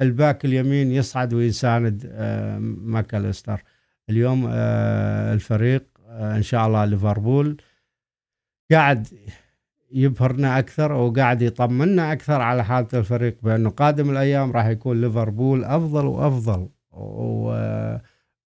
الـ 0.00 0.09
back 0.09 0.44
اليمين 0.44 0.92
يصعد 0.92 1.34
ويساند 1.34 2.10
آه، 2.12 2.58
ماكاليستر. 2.58 3.62
اليوم 4.10 4.46
آه، 4.50 5.34
الفريق 5.34 5.84
إن 6.10 6.42
شاء 6.42 6.66
الله 6.66 6.84
ليفربول 6.84 7.56
قاعد 8.72 9.06
يبهرنا 9.92 10.58
أكثر 10.58 10.92
وقاعد 10.92 11.42
يطمنا 11.42 12.12
أكثر 12.12 12.40
على 12.40 12.64
حالة 12.64 12.88
الفريق 12.94 13.36
بأنه 13.42 13.70
قادم 13.70 14.10
الأيام 14.10 14.52
راح 14.52 14.66
يكون 14.66 15.00
ليفربول 15.00 15.64
أفضل 15.64 16.06
وأفضل 16.06 16.68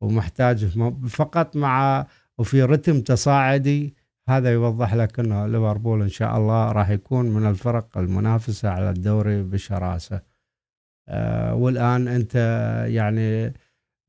ومحتاج 0.00 0.64
فقط 1.08 1.56
مع 1.56 2.06
وفي 2.38 2.62
رتم 2.62 3.00
تصاعدي 3.00 3.94
هذا 4.28 4.52
يوضح 4.52 4.94
لك 4.94 5.20
أنه 5.20 5.46
ليفربول 5.46 6.02
إن 6.02 6.08
شاء 6.08 6.36
الله 6.36 6.72
راح 6.72 6.90
يكون 6.90 7.26
من 7.26 7.46
الفرق 7.46 7.98
المنافسة 7.98 8.68
على 8.68 8.90
الدوري 8.90 9.42
بشراسة. 9.42 10.20
آه 11.08 11.54
والآن 11.54 12.08
أنت 12.08 12.34
يعني 12.88 13.54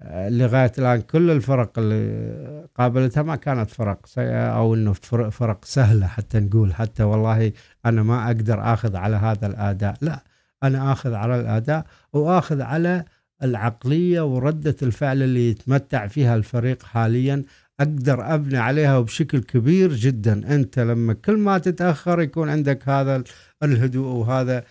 آه 0.01 0.29
لغاية 0.29 0.71
الآن 0.77 1.01
كل 1.01 1.31
الفرق 1.31 1.79
اللي 1.79 2.67
قابلتها 2.75 3.23
ما 3.23 3.35
كانت 3.35 3.69
فرق 3.69 4.05
سيئه 4.05 4.57
أو 4.57 4.73
إنه 4.75 4.93
فرق 5.29 5.65
سهلة 5.65 6.07
حتى 6.07 6.39
نقول 6.39 6.73
حتى 6.73 7.03
والله 7.03 7.51
أنا 7.85 8.03
ما 8.03 8.25
أقدر 8.25 8.73
آخذ 8.73 8.95
على 8.95 9.15
هذا 9.15 9.47
الأداء، 9.47 9.97
لا 10.01 10.23
أنا 10.63 10.91
آخذ 10.91 11.13
على 11.13 11.39
الأداء 11.39 11.85
وآخذ 12.13 12.61
على 12.61 13.05
العقلية 13.43 14.21
وردة 14.21 14.75
الفعل 14.81 15.23
اللي 15.23 15.49
يتمتع 15.49 16.07
فيها 16.07 16.35
الفريق 16.35 16.83
حاليا 16.83 17.43
أقدر 17.79 18.33
أبني 18.33 18.57
عليها 18.57 18.99
بشكل 18.99 19.39
كبير 19.39 19.93
جدا. 19.93 20.55
أنت 20.55 20.79
لما 20.79 21.13
كل 21.13 21.37
ما 21.37 21.57
تتأخر 21.57 22.21
يكون 22.21 22.49
عندك 22.49 22.89
هذا 22.89 23.23
الهدوء 23.63 24.07
وهذا 24.07 24.63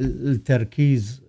التركيز 0.00 1.22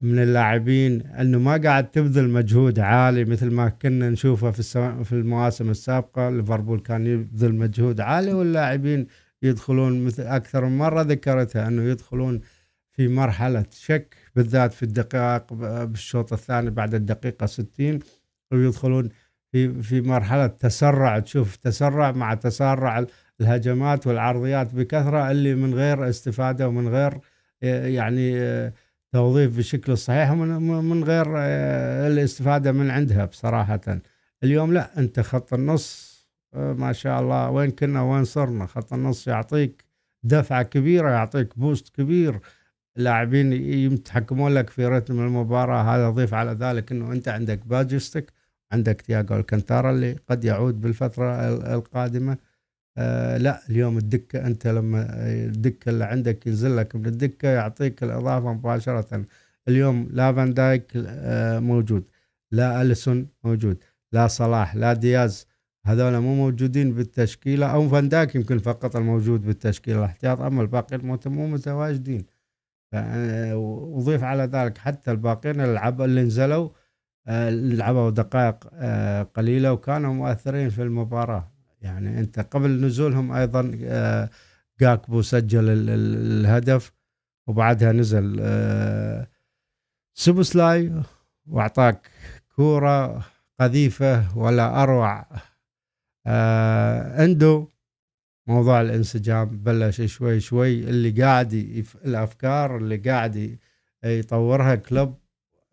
من 0.00 0.18
اللاعبين 0.18 1.00
إنه 1.06 1.38
ما 1.38 1.56
قاعد 1.56 1.90
تبذل 1.90 2.28
مجهود 2.28 2.78
عالي 2.78 3.24
مثل 3.24 3.50
ما 3.50 3.68
كنا 3.68 4.10
نشوفه 4.10 4.50
في 4.50 4.62
في 5.04 5.12
المواسم 5.12 5.70
السابقة. 5.70 6.30
ليفربول 6.30 6.80
كان 6.80 7.06
يبذل 7.06 7.54
مجهود 7.54 8.00
عالي 8.00 8.32
واللاعبين 8.32 9.06
يدخلون 9.42 10.04
مثل 10.04 10.22
أكثر 10.22 10.64
من 10.64 10.78
مرة 10.78 11.02
ذكرتها 11.02 11.68
إنه 11.68 11.82
يدخلون 11.82 12.40
في 12.92 13.08
مرحلة 13.08 13.64
شك 13.70 14.16
بالذات 14.36 14.72
في 14.72 14.82
الدقائق 14.82 15.52
بالشوط 15.84 16.32
الثاني 16.32 16.70
بعد 16.70 16.94
الدقيقة 16.94 17.46
60 17.46 17.98
ويدخلون 18.52 19.08
في 19.52 19.82
في 19.82 20.00
مرحلة 20.00 20.46
تسرع 20.46 21.18
تشوف 21.18 21.56
تسرع 21.56 22.12
مع 22.12 22.34
تسارع 22.34 23.04
الهجمات 23.40 24.06
والعرضيات 24.06 24.74
بكثرة 24.74 25.30
اللي 25.30 25.54
من 25.54 25.74
غير 25.74 26.08
استفادة 26.08 26.68
ومن 26.68 26.88
غير 26.88 27.18
يعني 27.62 28.72
توظيف 29.12 29.56
بالشكل 29.56 29.92
الصحيح 29.92 30.30
ومن 30.30 31.04
غير 31.04 31.26
الاستفادة 32.06 32.72
من 32.72 32.90
عندها 32.90 33.24
بصراحة. 33.24 33.80
اليوم 34.44 34.72
لا 34.72 34.98
أنت 34.98 35.20
خط 35.20 35.54
النص 35.54 36.12
ما 36.54 36.92
شاء 36.92 37.20
الله 37.20 37.50
وين 37.50 37.70
كنا 37.70 38.02
وين 38.02 38.24
صرنا؟ 38.24 38.66
خط 38.66 38.92
النص 38.92 39.28
يعطيك 39.28 39.84
دفعة 40.22 40.62
كبيرة 40.62 41.10
يعطيك 41.10 41.58
بوست 41.58 41.96
كبير. 41.96 42.40
لاعبين 42.96 43.52
يتحكمون 43.52 44.54
لك 44.54 44.70
في 44.70 44.86
رتم 44.86 45.20
المباراة 45.20 45.82
هذا 45.96 46.10
ضيف 46.10 46.34
على 46.34 46.52
ذلك 46.52 46.92
إنه 46.92 47.12
أنت 47.12 47.28
عندك 47.28 47.66
باجستك 47.66 48.32
عندك 48.72 49.00
تياغو 49.00 49.36
الكنتارا 49.36 49.90
اللي 49.90 50.16
قد 50.28 50.44
يعود 50.44 50.80
بالفترة 50.80 51.48
القادمة. 51.74 52.38
آه 52.98 53.36
لا 53.38 53.60
اليوم 53.70 53.98
الدكة 53.98 54.46
أنت 54.46 54.66
لما 54.66 55.06
الدكة 55.26 55.90
اللي 55.90 56.04
عندك 56.04 56.46
ينزل 56.46 56.76
لك 56.76 56.96
من 56.96 57.06
الدكة 57.06 57.48
يعطيك 57.48 58.02
الإضافة 58.02 58.52
مباشرة. 58.52 59.26
اليوم 59.68 60.08
لا 60.12 60.32
فان 60.32 60.54
دايك 60.54 60.92
آه 60.96 61.58
موجود. 61.58 62.04
لا 62.52 62.82
أليسون 62.82 63.28
موجود. 63.44 63.84
لا 64.12 64.26
صلاح 64.26 64.76
لا 64.76 64.92
دياز 64.92 65.46
هذول 65.86 66.18
مو 66.18 66.34
موجودين 66.34 66.94
بالتشكيلة. 66.94 67.66
أو 67.66 67.88
فان 67.88 68.08
دايك 68.08 68.34
يمكن 68.34 68.58
فقط 68.58 68.96
الموجود 68.96 69.42
بالتشكيلة. 69.42 69.98
الاحتياط 69.98 70.40
أما 70.40 70.62
الباقيين 70.62 71.18
مو 71.26 71.46
متواجدين. 71.46 72.24
آه، 72.94 73.56
وضيف 73.56 74.22
على 74.24 74.44
ذلك 74.44 74.78
حتى 74.78 75.10
الباقيين 75.10 75.60
اللي 75.60 76.22
نزلوا. 76.22 76.68
لعبوا 77.26 78.10
دقائق 78.10 78.56
آه، 78.72 79.22
قليلة 79.22 79.72
وكانوا 79.72 80.14
مؤثرين 80.14 80.70
في 80.70 80.82
المباراة. 80.82 81.52
يعني 81.80 82.20
أنت 82.20 82.40
قبل 82.40 82.70
نزولهم 82.86 83.32
أيضا 83.32 83.78
آه، 83.84 84.30
جاكبو 84.80 85.22
سجل 85.22 85.64
الهدف 85.68 86.92
وبعدها 87.46 87.92
نزل 87.92 88.42
سوبسلاي 90.14 91.02
وأعطاك 91.46 92.10
كورة 92.56 93.24
قذيفة 93.60 94.38
ولا 94.38 94.82
أروع. 94.82 95.26
أندو 96.26 97.68
موضوع 98.46 98.80
الانسجام 98.80 99.48
بلش 99.48 100.02
شوي 100.02 100.40
شوي 100.40 100.80
اللي 100.80 101.22
قاعد 101.22 101.52
الأفكار 102.04 102.76
اللي 102.76 102.96
قاعد 102.96 103.58
يطورها 104.04 104.74
كلوب 104.74 105.21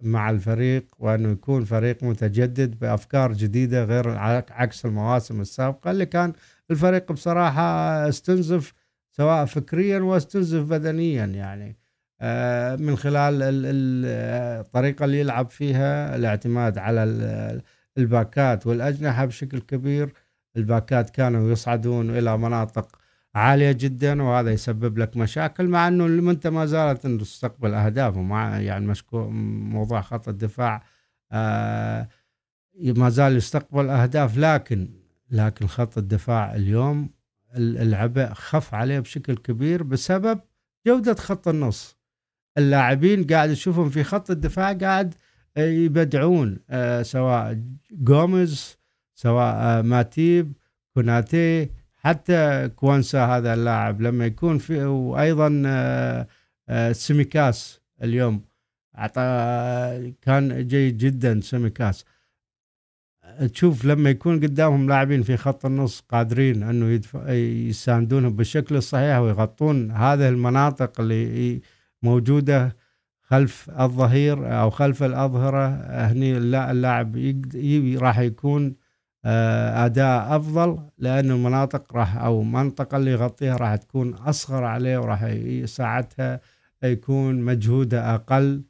مع 0.01 0.29
الفريق 0.29 0.85
وأنه 0.99 1.29
يكون 1.31 1.65
فريق 1.65 2.03
متجدد 2.03 2.79
بأفكار 2.79 3.33
جديدة 3.33 3.83
غير 3.83 4.09
عكس 4.51 4.85
المواسم 4.85 5.41
السابقة 5.41 5.91
اللي 5.91 6.05
كان 6.05 6.33
الفريق 6.71 7.11
بصراحة 7.11 7.61
استنزف 8.09 8.73
سواء 9.11 9.45
فكريا 9.45 9.99
واستنزف 9.99 10.61
بدنيا 10.61 11.25
يعني. 11.25 11.77
آه، 12.21 12.75
من 12.75 12.95
خلال 12.95 13.39
الطريقة 14.63 15.05
اللي 15.05 15.19
يلعب 15.19 15.49
فيها 15.49 16.15
الاعتماد 16.15 16.77
على 16.77 17.03
الباكات 17.97 18.67
والأجنحة 18.67 19.25
بشكل 19.25 19.59
كبير. 19.59 20.13
الباكات 20.57 21.09
كانوا 21.09 21.51
يصعدون 21.51 22.17
إلى 22.17 22.37
مناطق 22.37 22.98
عالية 23.35 23.71
جدا 23.71 24.23
وهذا 24.23 24.51
يسبب 24.51 24.97
لك 24.97 25.17
مشاكل 25.17 25.67
مع 25.67 25.87
إنه 25.87 26.31
أنت 26.31 26.47
ما 26.47 26.65
زالت 26.65 27.07
تستقبل 27.07 27.73
أهداف 27.73 28.17
ومع 28.17 28.59
يعني 28.59 28.87
مشكو 28.87 29.29
موضوع 29.29 30.01
خط 30.01 30.27
الدفاع 30.27 30.83
آه 31.31 32.09
ما 32.81 33.09
زال 33.09 33.35
يستقبل 33.37 33.89
أهداف 33.89 34.37
لكن 34.37 34.89
لكن 35.31 35.67
خط 35.67 35.97
الدفاع 35.97 36.55
اليوم 36.55 37.09
العبء 37.55 38.33
خف 38.33 38.73
عليه 38.73 38.99
بشكل 38.99 39.35
كبير 39.37 39.83
بسبب 39.83 40.39
جودة 40.87 41.13
خط 41.15 41.47
النص. 41.47 41.97
اللاعبين 42.57 43.23
قاعد 43.27 43.49
تشوفهم 43.49 43.89
في 43.89 44.03
خط 44.03 44.31
الدفاع 44.31 44.73
قاعد 44.73 45.15
يبدعون 45.57 46.59
آه 46.69 47.01
سواء 47.01 47.61
جوميز 47.91 48.77
سواء 49.15 49.55
آه 49.55 49.81
ماتيب 49.81 50.53
كوناتي 50.93 51.69
حتى 51.99 52.69
كوانسا 52.75 53.25
هذا 53.25 53.53
اللاعب 53.53 54.01
لما 54.01 54.25
يكون 54.25 54.57
في 54.57 54.85
وأيضا 54.85 55.63
آه، 55.65 56.27
آه، 56.69 56.91
سيميكاس 56.91 57.81
اليوم. 58.03 58.41
أعطى 58.97 60.13
كان 60.21 60.67
جيد 60.67 60.97
جدا 60.97 61.41
سيميكاس. 61.41 62.05
تشوف 63.53 63.85
لما 63.85 64.09
يكون 64.09 64.39
قدامهم 64.39 64.89
لاعبين 64.89 65.23
في 65.23 65.37
خط 65.37 65.65
النص 65.65 65.99
قادرين 65.99 66.63
أنه 66.63 67.01
يساندونهم 67.69 68.35
بالشكل 68.35 68.75
الصحيح 68.75 69.17
ويغطون 69.17 69.91
هذه 69.91 70.29
المناطق 70.29 71.01
اللي 71.01 71.61
موجودة 72.03 72.75
خلف 73.21 73.69
الظهير 73.79 74.61
أو 74.61 74.69
خلف 74.69 75.03
الأظهرة 75.03 75.67
هني 76.11 76.37
اللاعب 76.37 77.15
راح 77.97 78.19
يكون 78.19 78.75
أداء 79.25 80.35
أفضل 80.35 80.79
لأنه 80.97 81.33
المناطق 81.35 81.95
راح 81.95 82.17
أو 82.17 82.41
المنطقة 82.41 82.97
اللي 82.97 83.11
يغطيها 83.11 83.57
راح 83.57 83.75
تكون 83.75 84.13
أصغر 84.13 84.63
عليه 84.63 84.97
وراح 84.97 85.23
يساعدها 85.23 86.41
يكون 86.83 87.41
مجهوده 87.41 88.15
أقل 88.15 88.63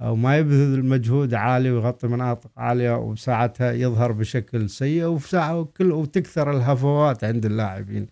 أو 0.00 0.16
ما 0.16 0.38
يبذل 0.38 0.84
مجهود 0.84 1.34
عالي 1.34 1.70
ويغطي 1.70 2.06
مناطق 2.06 2.50
عالية 2.56 2.96
وساعتها 2.96 3.72
يظهر 3.72 4.12
بشكل 4.12 4.70
سيء 4.70 5.04
وساعة 5.06 5.58
وكل 5.58 5.92
وتكثر 5.92 6.50
الهفوات 6.50 7.24
عند 7.24 7.46
اللاعبين. 7.46 8.06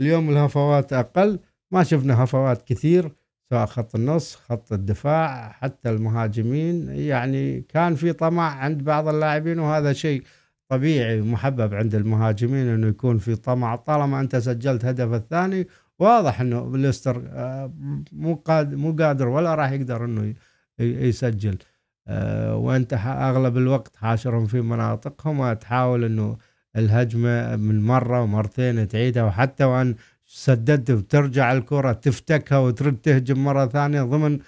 اليوم 0.00 0.30
الهفوات 0.30 0.92
أقل 0.92 1.38
ما 1.70 1.82
شفنا 1.84 2.24
هفوات 2.24 2.62
كثير 2.62 3.12
سواء 3.50 3.66
خط 3.66 3.94
النص 3.94 4.36
خط 4.36 4.72
الدفاع 4.72 5.52
حتى 5.52 5.90
المهاجمين 5.90 6.88
يعني 6.88 7.60
كان 7.60 7.94
في 7.94 8.12
طمع 8.12 8.50
عند 8.50 8.82
بعض 8.84 9.08
اللاعبين 9.08 9.58
وهذا 9.58 9.92
شيء 9.92 10.22
طبيعي 10.68 11.20
ومحبب 11.20 11.74
عند 11.74 11.94
المهاجمين 11.94 12.66
إنه 12.68 12.86
يكون 12.86 13.18
في 13.18 13.36
طمع 13.36 13.76
طالما 13.76 14.20
أنت 14.20 14.36
سجلت 14.36 14.84
هدف 14.84 15.12
الثاني 15.12 15.66
واضح 15.98 16.40
إنه 16.40 16.76
ليستر 16.76 17.22
آه، 17.26 17.72
مو 18.12 18.34
قادر 18.34 18.76
مو 18.76 18.96
قادر 19.00 19.28
ولا 19.28 19.54
راح 19.54 19.70
يقدر 19.70 20.04
إنه 20.04 20.34
يسجل. 20.80 21.58
آه، 22.08 22.56
وأنت 22.56 22.92
أغلب 23.06 23.56
الوقت 23.56 23.96
حاشرهم 23.96 24.46
في 24.46 24.60
مناطقهم 24.60 25.40
وتحاول 25.40 26.04
إنه 26.04 26.36
الهجمة 26.76 27.56
من 27.56 27.82
مرة 27.82 28.22
ومرتين 28.22 28.88
تعيدها 28.88 29.22
وحتى 29.24 29.64
وأن 29.64 29.94
سددت 30.26 30.90
وترجع 30.90 31.52
الكرة 31.52 31.92
تفتكها 31.92 32.58
وترد 32.58 32.96
تهجم 32.96 33.44
مرة 33.44 33.66
ثانية 33.66 34.02
ضمن 34.02 34.38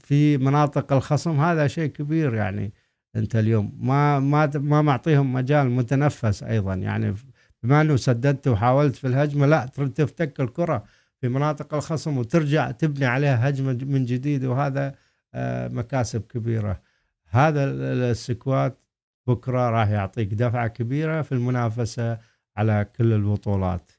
في 0.00 0.36
مناطق 0.38 0.92
الخصم 0.92 1.40
هذا 1.40 1.66
شيء 1.66 1.90
كبير 1.90 2.34
يعني. 2.34 2.72
انت 3.18 3.36
اليوم. 3.36 3.78
ما 3.80 4.18
ما 4.18 4.50
ما 4.54 4.82
معطيهم 4.82 5.32
مجال 5.32 5.70
متنفس 5.70 6.42
أيضا. 6.42 6.74
يعني 6.74 7.14
بما 7.62 7.80
أنه 7.80 7.96
سددت 7.96 8.48
وحاولت 8.48 8.96
في 8.96 9.06
الهجمة 9.06 9.46
لا 9.46 9.66
تفتك 9.94 10.40
الكرة 10.40 10.84
في 11.20 11.28
مناطق 11.28 11.74
الخصم 11.74 12.18
وترجع 12.18 12.70
تبني 12.70 13.06
عليها 13.06 13.48
هجمة 13.48 13.78
من 13.82 14.04
جديد 14.04 14.44
وهذا 14.44 14.94
آه، 15.34 15.68
مكاسب 15.68 16.22
كبيرة. 16.22 16.80
هذا 17.28 17.64
السكوات 18.10 18.78
بكرة 19.26 19.70
راح 19.70 19.88
يعطيك 19.88 20.34
دفعة 20.34 20.68
كبيرة 20.68 21.22
في 21.22 21.32
المنافسة 21.32 22.18
على 22.56 22.86
كل 22.96 23.12
البطولات. 23.12 23.90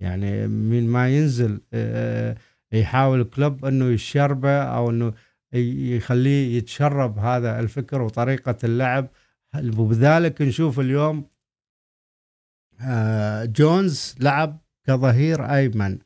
يعني 0.00 0.48
من 0.48 0.88
ما 0.88 1.08
ينزل 1.08 1.60
آه، 1.72 2.36
يحاول 2.72 3.24
كلوب 3.24 3.64
أنه 3.64 3.84
يشربه 3.84 4.62
أو 4.62 4.90
أنه 4.90 5.12
يخليه 5.52 6.56
يتشرب 6.58 7.18
هذا 7.18 7.60
الفكر 7.60 8.02
وطريقة 8.02 8.56
اللعب. 8.64 9.08
وبذلك 9.78 10.42
نشوف 10.42 10.80
اليوم 10.80 11.26
آه، 12.80 13.44
جونز 13.44 14.14
لعب 14.20 14.58
كظهير 14.86 15.54
أيمن. 15.54 15.98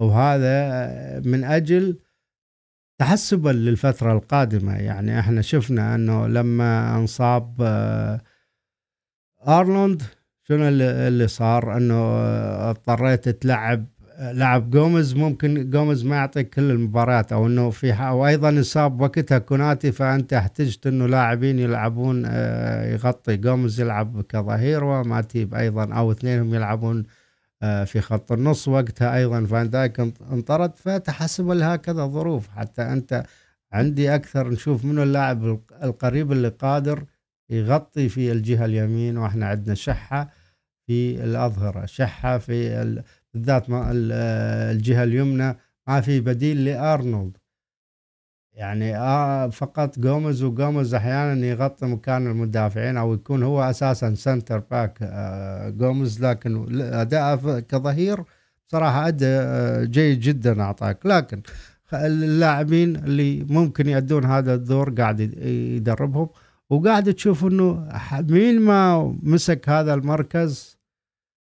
وهذا 0.00 1.20
من 1.20 1.44
أجل 1.44 1.98
تحسبا 2.98 3.50
للفترة 3.50 4.12
القادمة. 4.12 4.76
يعني 4.76 5.20
إحنا 5.20 5.42
شفنا 5.42 5.94
أنه 5.94 6.26
لما 6.26 6.96
انصاب 6.96 7.56
آه، 7.60 8.20
أرنولد 9.48 10.02
شنو 10.42 10.68
اللي 10.68 11.28
صار؟ 11.28 11.76
أنه 11.76 11.94
اضطريت 12.70 13.28
تلعب 13.28 13.86
لعب 14.18 14.70
جوميز 14.70 15.14
ممكن 15.14 15.70
جوميز 15.70 16.04
ما 16.04 16.16
يعطيك 16.16 16.54
كل 16.54 16.70
المباريات 16.70 17.32
أو 17.32 17.46
إنه 17.46 17.70
في 17.70 17.92
وأيضا 17.92 18.48
انصاب 18.48 19.00
وقتها 19.00 19.38
كوناتي 19.38 19.92
فأنت 19.92 20.32
احتجت 20.32 20.86
إنه 20.86 21.06
لاعبين 21.06 21.58
يلعبون 21.58 22.22
آه، 22.26 22.92
يغطي. 22.92 23.36
جوميز 23.36 23.80
يلعب 23.80 24.22
كظهير 24.22 24.84
وماتيب 24.84 25.54
أيضا 25.54 25.94
أو 25.94 26.12
اثنينهم 26.12 26.54
يلعبون 26.54 27.04
آه، 27.62 27.84
في 27.84 28.00
خط 28.00 28.32
النص 28.32 28.68
وقتها 28.68 29.16
أيضا. 29.16 29.44
فان 29.44 29.70
دايك 29.70 30.00
انطرد 30.32 30.76
فتحسب 30.76 31.50
لهكذا 31.50 32.06
ظروف. 32.06 32.48
حتى 32.48 32.82
أنت 32.82 33.24
عندي 33.72 34.14
أكثر 34.14 34.48
نشوف 34.50 34.84
منو 34.84 35.02
اللاعب 35.02 35.60
القريب 35.82 36.32
اللي 36.32 36.48
قادر 36.48 37.04
يغطي 37.50 38.08
في 38.08 38.32
الجهة 38.32 38.64
اليمين 38.64 39.18
وإحنا 39.18 39.46
عندنا 39.46 39.74
شحة 39.74 40.30
في 40.86 41.24
الأظهرة 41.24 41.86
شحة 41.86 42.38
في 42.38 42.82
بالذات 43.36 43.64
الجهة 43.70 45.04
اليمنى 45.04 45.56
ما 45.88 46.00
في 46.00 46.20
بديل 46.20 46.64
لأرنولد. 46.64 47.36
يعني 48.54 48.96
آه 48.96 49.48
فقط 49.48 49.98
جوميز 49.98 50.42
وجوميز 50.42 50.94
أحيانا 50.94 51.46
يغطي 51.46 51.86
مكان 51.86 52.26
المدافعين 52.26 52.96
أو 52.96 53.14
يكون 53.14 53.42
هو 53.42 53.62
أساسا 53.62 54.14
centre 54.14 54.58
back 54.58 54.98
آه 55.02 55.68
جوميز 55.70 56.24
لكن 56.24 56.80
اداءه 56.80 57.60
كظهير 57.60 58.24
صراحة 58.68 59.08
ادى 59.08 59.36
جيد 59.90 60.20
جدا 60.20 60.62
أعطاك. 60.62 61.06
لكن 61.06 61.42
اللاعبين 61.94 62.96
اللي 62.96 63.44
ممكن 63.44 63.88
يأدون 63.88 64.24
هذا 64.24 64.54
الدور 64.54 64.90
قاعد 64.90 65.20
يدربهم. 65.20 66.28
وقاعد 66.70 67.14
تشوف 67.14 67.44
إنه 67.44 67.88
مين 68.12 68.60
ما 68.60 69.16
مسك 69.22 69.68
هذا 69.68 69.94
المركز 69.94 70.78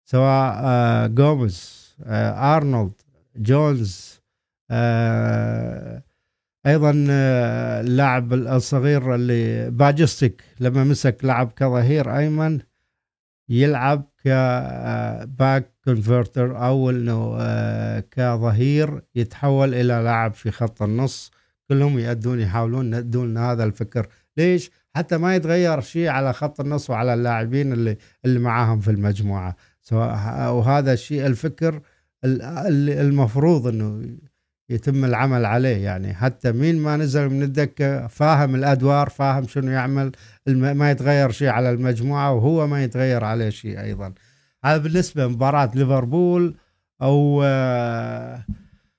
سواء 0.06 1.08
جوميز 1.08 1.83
ارنولد 2.06 2.94
جونز 3.36 4.20
آه 4.72 6.04
أيضا 6.66 7.06
آه 7.10 7.82
اللاعب 7.82 8.34
الصغير 8.34 9.16
اللي 9.16 9.70
باجسيتيتش 9.70 10.44
لما 10.60 10.84
مسك 10.84 11.18
لعب 11.24 11.52
كظهير 11.52 12.18
أيمن 12.18 12.60
يلعب 13.50 14.04
كـ 14.24 14.54
back 14.54 15.74
converter 15.84 16.66
أو 16.66 16.90
إنه 16.90 17.38
آه 17.40 18.04
كظهير 18.12 19.02
يتحول 19.16 19.74
إلى 19.74 19.84
لاعب 20.04 20.34
في 20.34 20.52
خط 20.52 20.82
النص. 20.82 21.32
كلهم 21.70 22.00
يأدون 22.00 22.40
يحاولون 22.40 22.94
يأدون 22.94 23.38
هذا 23.38 23.64
الفكر. 23.64 24.08
ليش؟ 24.38 24.72
حتى 24.96 25.18
ما 25.18 25.36
يتغير 25.36 25.82
شيء 25.82 26.08
على 26.08 26.34
خط 26.34 26.60
النص 26.60 26.90
وعلى 26.90 27.14
اللاعبين 27.14 27.74
اللي 27.74 27.98
اللي 28.26 28.40
معاهم 28.40 28.80
في 28.80 28.92
المجموعة. 28.92 29.56
سواء 29.82 30.10
وهذا 30.54 30.94
الشيء 30.94 31.26
الفكر 31.26 31.82
المفروض 32.26 33.68
إنه 33.68 34.18
يتم 34.70 35.06
العمل 35.06 35.46
عليه. 35.46 35.78
يعني 35.78 36.14
حتى 36.14 36.52
مين 36.52 36.80
ما 36.80 36.98
نزل 36.98 37.30
من 37.30 37.44
الدكة 37.44 38.08
فاهم 38.08 38.56
الأدوار 38.56 39.10
فاهم 39.10 39.48
شنو 39.48 39.72
يعمل 39.72 40.12
ما 40.48 40.92
يتغير 40.92 41.32
شيء 41.32 41.50
على 41.50 41.70
المجموعة 41.70 42.32
وهو 42.34 42.68
ما 42.68 42.84
يتغير 42.84 43.24
عليه 43.24 43.50
شيء 43.50 43.82
أيضا. 43.82 44.14
هذا 44.66 44.78
بالنسبة 44.78 45.26
لمباراة 45.26 45.72
ليفربول 45.76 46.56
أو 47.02 47.42
آه 47.44 48.46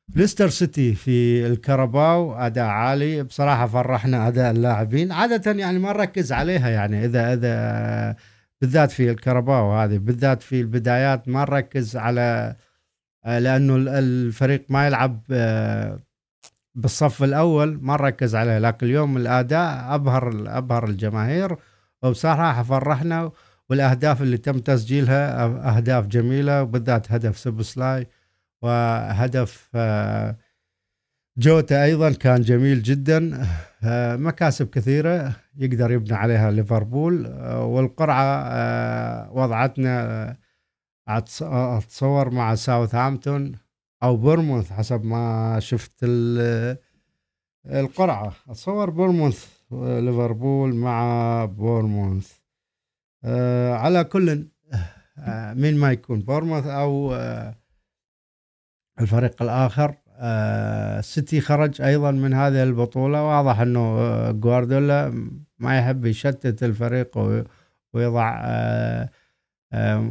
ليستر 0.09 0.49
سيتي 0.49 0.95
في 0.95 1.47
الكرباو 1.47 2.35
أداء 2.35 2.65
عالي. 2.65 3.23
بصراحة 3.23 3.67
فرحنا 3.67 4.29
أداء 4.29 4.51
اللاعبين. 4.51 5.13
عادة 5.13 5.53
يعني 5.53 5.79
ما 5.79 5.93
نركز 5.93 6.33
عليها 6.33 6.69
يعني 6.69 7.05
إذا 7.05 7.33
إذا 7.33 8.17
بالذات 8.61 8.91
في 8.91 9.11
الكرباو 9.11 9.73
هذه 9.73 9.99
بالذات 9.99 10.43
في 10.43 10.61
البدايات 10.61 11.29
ما 11.29 11.41
نركز 11.41 11.97
على 11.97 12.57
لأنه 13.27 13.77
الفريق 13.77 14.65
ما 14.69 14.87
يلعب 14.87 15.23
آه، 15.31 15.99
بالصف 16.75 17.23
الأول 17.23 17.79
ما 17.83 17.95
نركز 17.95 18.35
عليه 18.35 18.59
لكن 18.59 18.87
اليوم 18.87 19.17
الأداء 19.17 19.95
أبهر 19.95 20.45
أبهر 20.59 20.89
الجماهير. 20.89 21.57
وبصراحة 22.03 22.63
فرحنا 22.63 23.31
والأهداف 23.71 24.23
اللي 24.23 24.37
تم 24.37 24.59
تسجيلها 24.59 25.45
أهداف 25.77 26.07
جميلة 26.07 26.63
وبالذات 26.63 27.13
هدف 27.13 27.39
سوبسلاي 27.39 28.07
وهدف 28.65 29.71
آه، 29.75 30.37
جوتا 31.39 31.85
أيضا 31.85 32.13
كان 32.13 32.43
جميل 32.43 32.83
جدا. 32.83 33.47
آه، 33.85 34.17
مكاسب 34.17 34.71
كثيرة 34.71 35.37
يقدر 35.57 35.91
يبني 35.91 36.17
عليها 36.17 36.51
ليفربول. 36.51 37.27
آه، 37.27 37.65
والقرعة 37.65 39.33
وضعتنا 39.33 40.37
أتصور 41.09 42.31
مع 42.31 42.55
ساوثهامبتون 42.55 43.53
أو 44.03 44.17
بورنموث 44.17 44.73
حسب 44.73 45.05
ما 45.05 45.57
شفت 45.61 46.05
القرعة. 47.67 48.33
أتصور 48.49 48.91
بورنموث 48.91 49.49
ليفربول 49.73 50.75
مع 50.75 51.45
بورنموث. 51.45 52.33
على 53.75 54.05
كل 54.05 54.49
مين 55.55 55.77
ما 55.77 55.93
يكون 55.93 56.21
بورموث 56.21 56.67
أو 56.67 57.15
الفريق 59.01 59.43
الآخر 59.43 59.95
آه 60.19 61.01
سيتي 61.01 61.41
خرج 61.41 61.83
أيضا 61.83 62.11
من 62.11 62.35
هذه 62.35 62.63
البطولة 62.63 63.23
واضح 63.23 63.61
إنه 63.61 63.81
آه 63.81 64.31
جوارديولا 64.31 65.29
ما 65.59 65.79
يحب 65.79 66.05
يشتت 66.07 66.63
الفريق 66.63 67.19
ويضع 67.93 68.41
آه 68.45 69.09
آه 69.73 70.11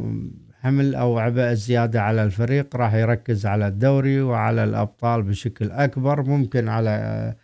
حمل 0.60 0.94
أو 0.94 1.18
عبء 1.18 1.52
زيادة 1.52 2.02
على 2.02 2.24
الفريق. 2.24 2.76
راح 2.76 2.94
يركز 2.94 3.46
على 3.46 3.66
الدوري 3.66 4.20
وعلى 4.20 4.64
الأبطال 4.64 5.22
بشكل 5.22 5.70
أكبر 5.70 6.22
ممكن 6.22 6.68
على 6.68 6.90
آه, 6.90 7.36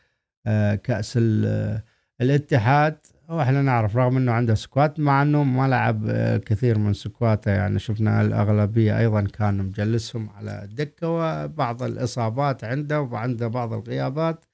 آه، 0.46 0.74
كأس 0.74 1.18
آه، 1.22 1.83
الاتحاد. 2.20 2.96
وإحنا 3.31 3.62
نعرف 3.62 3.97
رغم 3.97 4.16
إنه 4.16 4.33
عنده 4.33 4.55
squad 4.55 5.00
مع 5.01 5.23
إنه 5.23 5.45
ما 5.45 5.69
لعب 5.69 6.07
الكثير 6.09 6.79
من 6.79 6.93
squad 6.92 7.34
ه. 7.34 7.50
يعني 7.51 7.79
شفنا 7.79 8.23
الأغلبية 8.23 8.99
أيضا 8.99 9.23
كان 9.23 9.59
مجلسهم 9.59 10.31
على 10.31 10.64
الدكه 10.64 11.09
وبعض 11.09 11.83
الإصابات 11.83 12.64
عنده 12.64 13.01
وعنده 13.01 13.49
بعض 13.49 13.73
الغيابات. 13.73 14.45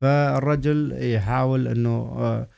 فالرجل 0.00 0.92
يحاول 1.14 1.68
إنه 1.68 1.90
آه، 1.90 2.48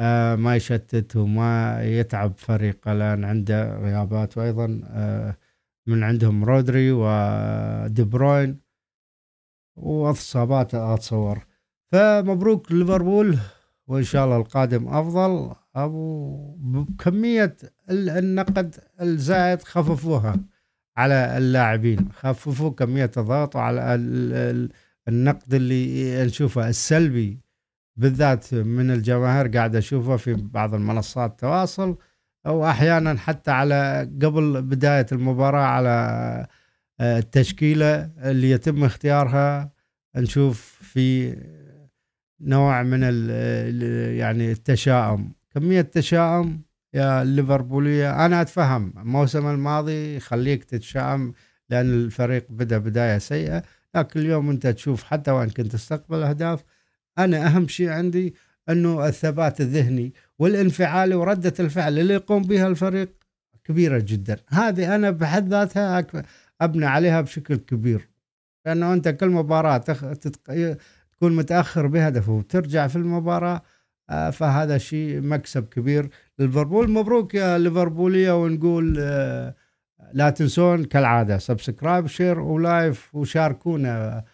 آه، 0.00 0.36
ما 0.36 0.56
يشتت 0.56 1.16
وما 1.16 1.82
يتعب 1.82 2.32
فريقه 2.38 2.92
لأن 2.92 3.24
عنده 3.24 3.76
غيابات. 3.78 4.38
وأيضا 4.38 4.80
آه، 4.90 5.36
من 5.86 6.02
عندهم 6.02 6.44
رودري 6.44 6.92
ودي 6.92 8.04
بروين. 8.04 8.60
واصابات 9.76 10.74
أتصور. 10.74 11.46
فمبروك 11.92 12.72
ليفربول. 12.72 13.38
وإن 13.90 14.02
شاء 14.02 14.24
الله 14.24 14.36
القادم 14.36 14.88
أفضل. 14.88 15.54
أبو 15.76 16.36
بكمية 16.58 17.56
النقد 17.90 18.76
الزائد 19.00 19.62
خففوها 19.62 20.36
على 20.96 21.38
اللاعبين. 21.38 22.12
خففوا 22.12 22.70
كمية 22.70 23.10
الضغط 23.16 23.56
على 23.56 23.94
النقد 25.08 25.54
اللي 25.54 26.24
نشوفه 26.24 26.68
السلبي 26.68 27.40
بالذات 27.96 28.54
من 28.54 28.90
الجماهير. 28.90 29.48
قاعد 29.48 29.76
أشوفه 29.76 30.16
في 30.16 30.34
بعض 30.34 30.74
المنصات 30.74 31.30
التواصل 31.30 31.96
أو 32.46 32.66
أحيانا 32.66 33.18
حتى 33.18 33.50
على 33.50 34.10
قبل 34.22 34.62
بداية 34.62 35.06
المباراة 35.12 35.64
على 35.64 35.90
آه، 37.00 37.18
التشكيلة 37.18 38.10
اللي 38.18 38.50
يتم 38.50 38.84
اختيارها. 38.84 39.72
نشوف 40.16 40.78
في 40.82 41.36
نوع 42.40 42.82
من 42.82 43.02
يعني 44.18 44.52
التشاؤم. 44.52 45.32
كمية 45.54 45.80
تشاؤم 45.80 46.60
يا 46.94 47.22
الليفربوليه 47.22 48.26
أنا 48.26 48.40
أتفهم. 48.40 48.92
الموسم 48.96 49.46
الماضي 49.46 50.16
يخليك 50.16 50.64
تتشائم 50.64 51.32
لأن 51.70 51.94
الفريق 51.94 52.46
بدأ 52.50 52.78
بداية 52.78 53.18
سيئة 53.18 53.62
لكن 53.94 54.20
اليوم 54.20 54.50
أنت 54.50 54.66
تشوف 54.66 55.02
حتى 55.02 55.30
وإن 55.30 55.50
كنت 55.50 55.72
تستقبل 55.72 56.22
أهداف 56.22 56.64
أنا 57.18 57.46
أهم 57.46 57.68
شيء 57.68 57.88
عندي 57.88 58.34
أنه 58.68 59.06
الثبات 59.08 59.60
الذهني 59.60 60.12
والانفعالي 60.38 61.14
ورده 61.14 61.54
الفعل 61.60 61.98
اللي 61.98 62.14
يقوم 62.14 62.42
بها 62.42 62.66
الفريق 62.66 63.12
كبيرة 63.64 63.98
جدا. 63.98 64.36
هذه 64.48 64.94
أنا 64.94 65.10
بحد 65.10 65.48
ذاتها 65.48 66.06
أبني 66.60 66.86
عليها 66.86 67.20
بشكل 67.20 67.56
كبير. 67.56 68.08
لأنه 68.66 68.92
أنت 68.92 69.08
كل 69.08 69.28
مباراة 69.28 69.78
تخ... 69.78 70.00
تتق... 70.00 70.76
تكون 71.20 71.36
متأخر 71.36 71.86
بهدف 71.86 72.28
وترجع 72.28 72.86
في 72.86 72.96
المباراة 72.96 73.62
آه، 74.10 74.30
فهذا 74.30 74.78
شيء 74.78 75.20
مكسب 75.20 75.68
كبير. 75.68 76.10
ليفربول 76.38 76.90
مبروك 76.90 77.34
يا 77.34 77.58
ليفربولية 77.58 78.42
ونقول 78.42 78.96
آه، 79.00 79.54
لا 80.12 80.30
تنسون 80.30 80.84
كالعادة 80.84 81.38
subscribe 81.38 82.06
share 82.06 82.40
و 82.40 82.55
like 82.55 83.14
وشاركونا 83.14 84.24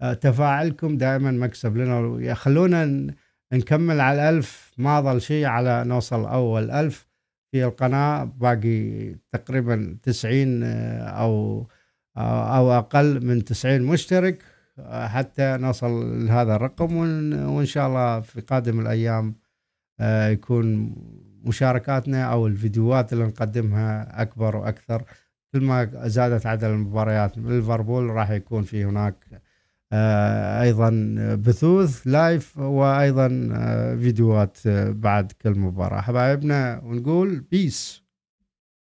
آه، 0.00 0.12
تفاعلكم 0.12 0.96
دائما 0.96 1.30
مكسب 1.30 1.76
لنا. 1.76 2.34
خلونا 2.34 3.14
نكمل 3.52 4.00
على 4.00 4.28
الألف. 4.28 4.72
ما 4.78 5.00
ظل 5.00 5.20
شيء 5.20 5.46
على 5.46 5.84
نوصل 5.84 6.24
أول 6.24 6.70
ألف 6.70 7.06
في 7.52 7.64
القناة. 7.64 8.24
باقي 8.24 9.14
تقريبا 9.32 9.96
تسعين 10.02 10.62
أو 11.02 11.66
أو 12.16 12.72
أقل 12.72 13.26
من 13.26 13.44
تسعين 13.44 13.82
مشترك. 13.82 14.49
حتى 14.88 15.56
نصل 15.60 16.26
لهذا 16.26 16.54
الرقم 16.56 16.96
وإن 17.46 17.66
شاء 17.66 17.88
الله 17.88 18.20
في 18.20 18.40
قادم 18.40 18.80
الأيام 18.80 19.34
يكون 20.02 20.94
مشاركاتنا 21.44 22.24
أو 22.24 22.46
الفيديوهات 22.46 23.12
اللي 23.12 23.24
نقدمها 23.24 24.22
أكبر 24.22 24.56
وأكثر. 24.56 25.04
كل 25.52 25.60
ما 25.60 26.08
زادت 26.08 26.46
عدد 26.46 26.64
المباريات 26.64 27.38
ليفربول 27.38 28.10
راح 28.10 28.30
يكون 28.30 28.62
في 28.62 28.84
هناك 28.84 29.42
آه، 29.92 30.62
أيضا 30.62 30.90
بثوث 31.46 32.06
live 32.06 32.58
وأيضا 32.58 33.48
آه، 33.52 33.96
فيديوهات 33.96 34.58
آه، 34.66 34.90
بعد 34.90 35.32
كل 35.32 35.58
مباراة. 35.58 36.00
حبايبنا 36.00 36.80
ونقول 36.84 37.40
peace 37.40 37.99